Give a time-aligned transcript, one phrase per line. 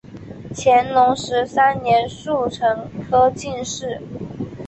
[0.55, 4.01] 乾隆十三年戊辰科进士。